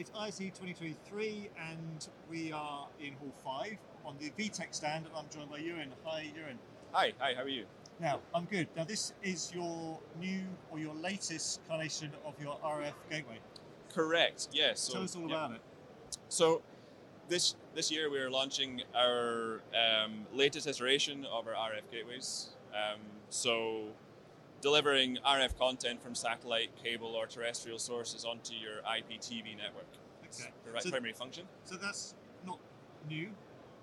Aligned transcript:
it's 0.00 0.10
ISE 0.16 0.38
2023, 0.38 1.50
and 1.70 2.08
we 2.30 2.50
are 2.52 2.88
in 2.98 3.12
Hall 3.14 3.34
5 3.44 3.76
on 4.06 4.16
the 4.18 4.30
VITEC 4.30 4.74
stand, 4.74 5.04
and 5.04 5.14
I'm 5.14 5.26
joined 5.28 5.50
by 5.50 5.58
Euan. 5.58 5.88
Hi, 6.04 6.32
Euan. 6.34 6.56
Hi, 6.92 7.12
hi, 7.18 7.34
how 7.36 7.42
are 7.42 7.48
you? 7.48 7.66
Now, 8.00 8.20
I'm 8.34 8.46
good. 8.46 8.66
Now, 8.74 8.84
this 8.84 9.12
is 9.22 9.52
your 9.54 10.00
new 10.18 10.40
or 10.70 10.78
your 10.78 10.94
latest 10.94 11.60
incarnation 11.60 12.12
of 12.24 12.32
your 12.40 12.56
RF 12.64 12.94
gateway. 13.10 13.40
Correct, 13.92 14.48
yes. 14.52 14.88
Tell 14.88 15.02
us 15.02 15.14
all 15.14 15.28
yeah. 15.28 15.44
about 15.44 15.50
it. 15.52 15.60
So, 16.30 16.62
this 17.28 17.54
this 17.74 17.90
year 17.90 18.10
we're 18.10 18.30
launching 18.30 18.82
our 18.96 19.60
um, 19.74 20.26
latest 20.32 20.66
iteration 20.66 21.26
of 21.26 21.46
our 21.46 21.52
RF 21.52 21.82
gateways. 21.92 22.48
Um, 22.72 23.00
so, 23.28 23.88
delivering 24.60 25.18
RF 25.26 25.58
content 25.58 26.02
from 26.02 26.14
satellite, 26.14 26.70
cable, 26.82 27.14
or 27.16 27.26
terrestrial 27.26 27.78
sources 27.78 28.24
onto 28.24 28.54
your 28.54 28.82
IPTV 28.82 29.56
network. 29.56 29.86
Okay. 30.26 30.50
the 30.64 30.70
right 30.70 30.82
So- 30.82 30.90
primary 30.90 31.12
function. 31.12 31.48
So 31.64 31.76
that's 31.76 32.14
not 32.46 32.58
new. 33.08 33.30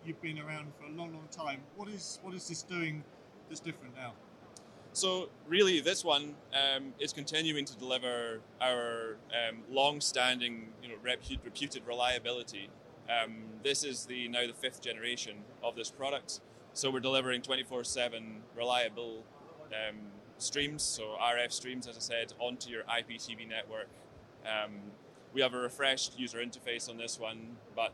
You've 0.05 0.21
been 0.21 0.39
around 0.39 0.73
for 0.79 0.85
a 0.85 0.91
long, 0.91 1.13
long 1.13 1.27
time. 1.29 1.61
What 1.75 1.89
is 1.89 2.19
what 2.21 2.33
is 2.33 2.47
this 2.47 2.63
doing 2.63 3.03
that's 3.49 3.59
different 3.59 3.95
now? 3.95 4.13
So 4.93 5.29
really, 5.47 5.81
this 5.81 6.05
one 6.05 6.35
um, 6.53 6.93
is 6.99 7.11
continuing 7.11 7.65
to 7.65 7.75
deliver 7.77 8.39
our 8.61 9.17
um, 9.31 9.57
long-standing, 9.69 10.69
you 10.81 10.89
know, 10.89 10.95
repu- 11.03 11.37
reputed 11.43 11.85
reliability. 11.85 12.69
Um, 13.09 13.43
this 13.63 13.83
is 13.83 14.05
the 14.05 14.27
now 14.29 14.47
the 14.47 14.53
fifth 14.53 14.81
generation 14.81 15.43
of 15.61 15.75
this 15.75 15.91
product. 15.91 16.39
So 16.73 16.89
we're 16.89 17.01
delivering 17.01 17.41
24/7 17.41 18.41
reliable 18.55 19.25
um, 19.73 19.97
streams, 20.37 20.83
so 20.83 21.15
RF 21.21 21.51
streams, 21.51 21.87
as 21.87 21.97
I 21.97 21.99
said, 21.99 22.33
onto 22.39 22.69
your 22.69 22.83
IPTV 22.83 23.47
network. 23.47 23.87
Um, 24.45 24.73
we 25.33 25.41
have 25.41 25.53
a 25.53 25.57
refreshed 25.57 26.17
user 26.17 26.39
interface 26.39 26.89
on 26.89 26.97
this 26.97 27.19
one, 27.19 27.57
but 27.75 27.93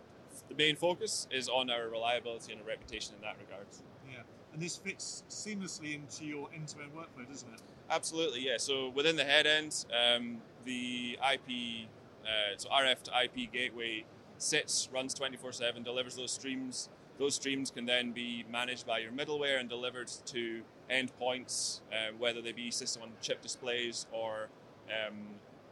the 0.50 0.56
main 0.56 0.76
focus 0.76 1.28
is 1.32 1.50
on 1.50 1.70
our 1.70 1.90
reliability 1.90 2.52
and 2.52 2.62
our 2.62 2.68
reputation 2.68 3.16
in 3.16 3.22
that 3.22 3.36
regard. 3.40 3.68
Yeah. 4.10 4.22
And 4.54 4.62
this 4.62 4.78
fits 4.78 5.24
seamlessly 5.30 5.96
into 5.96 6.26
your 6.26 6.50
end-to-end 6.54 6.92
workflow, 6.94 7.28
doesn't 7.28 7.52
it? 7.54 7.62
Absolutely, 7.90 8.46
yeah. 8.46 8.58
So 8.58 8.90
within 8.90 9.16
the 9.16 9.24
head 9.24 9.48
end, 9.48 9.86
um, 9.92 10.38
the 10.66 11.18
IP, 11.34 11.88
uh, 12.24 12.58
so 12.58 12.70
RF 12.70 13.04
to 13.04 13.12
IP 13.24 13.52
gateway 13.52 14.06
sits, 14.38 14.90
runs 14.94 15.14
24 15.14 15.52
7, 15.54 15.84
delivers 15.84 16.16
those 16.16 16.32
streams. 16.32 16.90
Those 17.20 17.36
streams 17.36 17.72
can 17.72 17.86
then 17.86 18.12
be 18.12 18.44
managed 18.52 18.88
by 18.88 19.00
your 19.00 19.12
middleware 19.12 19.60
and 19.60 19.70
delivered 19.70 20.08
to 20.26 20.62
endpoints, 20.92 21.82
uh, 21.92 22.14
whether 22.18 22.42
they 22.42 22.52
be 22.52 22.72
system 22.72 23.04
on 23.04 23.12
chip 23.22 23.42
displays 23.42 24.08
or 24.12 24.50
um, 24.90 25.18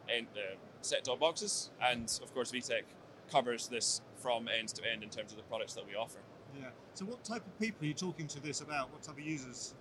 end, 0.10 0.28
uh, 0.36 0.56
set 0.82 1.04
top 1.04 1.20
boxes. 1.20 1.72
And 1.82 2.06
of 2.22 2.34
course, 2.34 2.52
VITEC 2.52 2.84
covers 3.32 3.68
this 3.68 4.02
from 4.18 4.48
end 4.48 4.70
to 4.70 4.84
end 4.90 5.04
in 5.04 5.10
terms 5.10 5.32
of 5.32 5.38
the 5.38 5.44
products 5.44 5.74
that 5.74 5.86
we 5.88 5.96
offer. 5.96 6.20
Yeah. 6.60 6.68
So 6.94 7.06
what 7.06 7.24
type 7.24 7.46
of 7.46 7.60
people 7.60 7.86
are 7.86 7.88
you 7.88 7.94
talking 7.94 8.28
to 8.28 8.40
this 8.40 8.62
about? 8.62 8.92
What 8.92 9.02
type 9.02 9.18
of 9.18 9.24
users? 9.24 9.74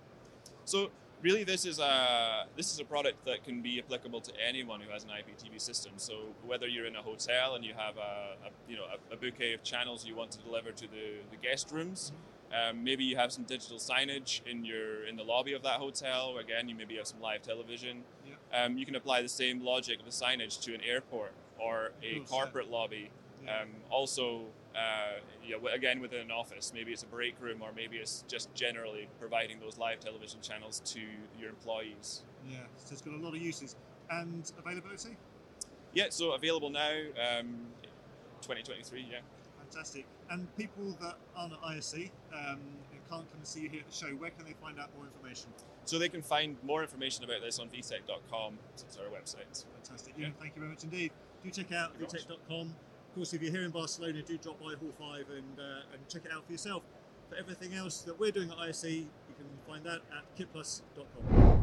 So 0.65 0.89
really, 1.21 1.43
this 1.43 1.65
is 1.65 1.79
a 1.79 2.45
this 2.55 2.73
is 2.73 2.79
a 2.79 2.85
product 2.85 3.25
that 3.25 3.43
can 3.43 3.61
be 3.61 3.79
applicable 3.79 4.21
to 4.21 4.31
anyone 4.47 4.81
who 4.81 4.91
has 4.91 5.03
an 5.03 5.09
IPTV 5.09 5.59
system. 5.59 5.93
So 5.97 6.13
whether 6.45 6.67
you're 6.67 6.85
in 6.85 6.95
a 6.95 7.01
hotel 7.01 7.55
and 7.55 7.63
you 7.63 7.73
have 7.75 7.97
a, 7.97 8.47
a 8.47 8.51
you 8.69 8.77
know 8.77 8.85
a, 8.85 9.13
a 9.13 9.17
bouquet 9.17 9.53
of 9.53 9.63
channels 9.63 10.05
you 10.05 10.15
want 10.15 10.31
to 10.31 10.39
deliver 10.39 10.71
to 10.71 10.87
the, 10.87 11.19
the 11.29 11.37
guest 11.37 11.71
rooms, 11.71 12.11
um, 12.53 12.83
maybe 12.83 13.03
you 13.03 13.15
have 13.15 13.31
some 13.31 13.43
digital 13.43 13.77
signage 13.77 14.41
in 14.45 14.65
your 14.65 15.05
in 15.05 15.15
the 15.15 15.23
lobby 15.23 15.53
of 15.53 15.63
that 15.63 15.79
hotel. 15.79 16.37
Again, 16.37 16.67
you 16.67 16.75
maybe 16.75 16.95
have 16.97 17.07
some 17.07 17.21
live 17.21 17.41
television. 17.41 18.03
Yeah. 18.25 18.63
Um, 18.63 18.77
you 18.77 18.85
can 18.85 18.95
apply 18.95 19.21
the 19.21 19.29
same 19.29 19.63
logic 19.63 19.99
of 19.99 20.05
the 20.05 20.11
signage 20.11 20.61
to 20.63 20.73
an 20.73 20.81
airport 20.81 21.33
or 21.59 21.91
a 22.03 22.19
corporate 22.21 22.69
lobby. 22.69 23.11
Um, 23.47 23.69
also, 23.89 24.41
uh, 24.75 25.19
yeah, 25.45 25.57
again 25.73 25.99
within 25.99 26.21
an 26.21 26.31
office, 26.31 26.71
maybe 26.73 26.91
it's 26.91 27.03
a 27.03 27.07
break 27.07 27.35
room 27.41 27.61
or 27.61 27.71
maybe 27.75 27.97
it's 27.97 28.23
just 28.27 28.53
generally 28.53 29.07
providing 29.19 29.59
those 29.59 29.77
live 29.77 29.99
television 29.99 30.41
channels 30.41 30.81
to 30.85 31.01
your 31.39 31.49
employees. 31.49 32.21
yeah. 32.49 32.57
So 32.77 32.93
it's 32.93 33.01
got 33.01 33.13
a 33.13 33.17
lot 33.17 33.35
of 33.35 33.41
uses 33.41 33.75
and 34.09 34.49
availability. 34.57 35.17
Yeah, 35.93 36.05
so 36.09 36.31
available 36.31 36.69
now, 36.69 36.91
um, 37.39 37.67
2023. 38.41 39.07
Yeah. 39.11 39.19
Fantastic. 39.59 40.05
And 40.29 40.53
people 40.57 40.97
that 41.01 41.15
aren't 41.35 41.53
at 41.53 41.59
ISE 41.65 42.09
um, 42.33 42.59
and 42.91 43.01
can't 43.09 43.29
come 43.29 43.37
and 43.37 43.47
see 43.47 43.61
you 43.61 43.69
here 43.69 43.81
at 43.81 43.89
the 43.89 43.95
show, 43.95 44.07
where 44.15 44.29
can 44.31 44.45
they 44.45 44.53
find 44.61 44.79
out 44.79 44.89
more 44.95 45.05
information? 45.05 45.49
So 45.85 45.97
they 45.99 46.09
can 46.09 46.21
find 46.21 46.57
more 46.63 46.81
information 46.81 47.23
about 47.23 47.41
this 47.41 47.59
on 47.59 47.67
vitec.com. 47.67 48.57
It's 48.73 48.97
our 48.97 49.05
website. 49.05 49.65
Fantastic. 49.75 50.13
Yeah. 50.17 50.29
Thank 50.39 50.55
you 50.55 50.61
very 50.61 50.71
much 50.71 50.83
indeed. 50.83 51.11
Do 51.43 51.49
check 51.49 51.71
out 51.71 51.99
vitec.com. 51.99 52.73
Of 53.11 53.15
course, 53.15 53.33
if 53.33 53.41
you're 53.41 53.51
here 53.51 53.63
in 53.63 53.71
Barcelona, 53.71 54.21
do 54.21 54.37
drop 54.37 54.57
by 54.61 54.73
Hall 54.79 54.93
5 54.97 55.25
and, 55.35 55.59
uh, 55.59 55.91
and 55.91 56.07
check 56.07 56.21
it 56.23 56.31
out 56.31 56.45
for 56.45 56.53
yourself. 56.53 56.81
For 57.29 57.35
everything 57.35 57.73
else 57.73 58.03
that 58.03 58.17
we're 58.17 58.31
doing 58.31 58.49
at 58.49 58.57
ISE, 58.57 58.85
you 58.85 59.09
can 59.35 59.47
find 59.67 59.83
that 59.83 59.99
at 60.15 60.37
kitplus.com. 60.37 61.60